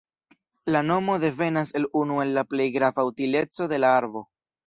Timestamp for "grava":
2.79-3.07